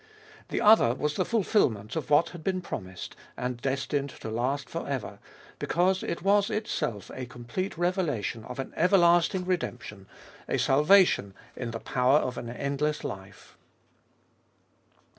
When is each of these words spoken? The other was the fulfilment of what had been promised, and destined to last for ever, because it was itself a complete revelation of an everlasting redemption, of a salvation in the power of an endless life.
The 0.49 0.61
other 0.61 0.95
was 0.95 1.13
the 1.13 1.25
fulfilment 1.25 1.95
of 1.95 2.09
what 2.09 2.29
had 2.29 2.43
been 2.43 2.59
promised, 2.61 3.15
and 3.37 3.61
destined 3.61 4.09
to 4.21 4.31
last 4.31 4.67
for 4.67 4.87
ever, 4.87 5.19
because 5.59 6.01
it 6.01 6.23
was 6.23 6.49
itself 6.49 7.11
a 7.13 7.27
complete 7.27 7.77
revelation 7.77 8.43
of 8.45 8.57
an 8.57 8.73
everlasting 8.75 9.45
redemption, 9.45 10.07
of 10.47 10.55
a 10.55 10.57
salvation 10.57 11.35
in 11.55 11.69
the 11.69 11.79
power 11.79 12.17
of 12.17 12.39
an 12.39 12.49
endless 12.49 13.03
life. 13.03 13.55